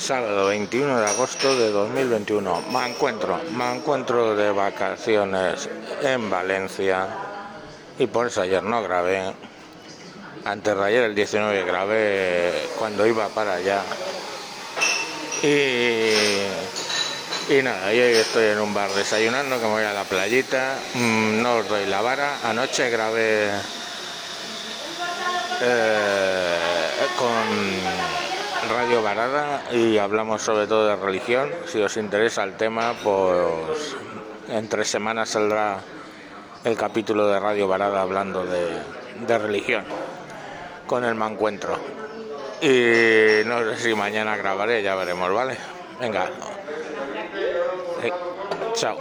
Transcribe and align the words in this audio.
sábado 0.00 0.46
21 0.46 0.98
de 0.98 1.06
agosto 1.06 1.54
de 1.56 1.70
2021. 1.70 2.62
Me 2.72 2.88
encuentro, 2.88 3.38
me 3.52 3.76
encuentro 3.76 4.34
de 4.34 4.50
vacaciones 4.50 5.68
en 6.02 6.30
Valencia 6.30 7.06
y 7.98 8.06
por 8.06 8.28
eso 8.28 8.40
ayer 8.40 8.62
no 8.62 8.82
grabé. 8.82 9.34
Antes 10.46 10.74
de 10.74 10.84
ayer, 10.84 11.02
el 11.02 11.14
19, 11.14 11.64
grabé 11.64 12.68
cuando 12.78 13.06
iba 13.06 13.28
para 13.28 13.56
allá. 13.56 13.82
Y, 15.42 16.46
y 17.52 17.62
nada, 17.62 17.92
yo 17.92 18.02
estoy 18.04 18.46
en 18.46 18.60
un 18.60 18.72
bar 18.72 18.90
desayunando, 18.92 19.60
que 19.60 19.66
me 19.66 19.72
voy 19.72 19.84
a 19.84 19.92
la 19.92 20.04
playita. 20.04 20.78
Mm, 20.94 21.42
no 21.42 21.56
os 21.56 21.68
doy 21.68 21.84
la 21.84 22.00
vara. 22.00 22.38
Anoche 22.42 22.88
grabé 22.88 23.50
eh, 25.60 26.56
con 27.18 27.99
Radio 28.68 29.02
Varada 29.02 29.62
y 29.72 29.98
hablamos 29.98 30.42
sobre 30.42 30.66
todo 30.66 30.86
de 30.86 30.96
religión. 30.96 31.50
Si 31.66 31.80
os 31.80 31.96
interesa 31.96 32.44
el 32.44 32.56
tema, 32.56 32.94
pues 33.02 33.96
en 34.48 34.68
tres 34.68 34.88
semanas 34.88 35.30
saldrá 35.30 35.80
el 36.64 36.76
capítulo 36.76 37.26
de 37.28 37.40
Radio 37.40 37.68
Varada 37.68 38.02
hablando 38.02 38.44
de, 38.44 39.38
religión 39.38 39.84
con 40.86 41.04
el 41.04 41.14
mancuentro. 41.14 41.78
Y 42.60 43.46
no 43.46 43.60
sé 43.64 43.76
si 43.78 43.94
mañana 43.94 44.36
grabaré, 44.36 44.82
ya 44.82 44.94
veremos, 44.94 45.32
¿vale? 45.32 45.56
Venga. 45.98 46.28
Eh, 48.02 48.12
chao. 48.74 48.98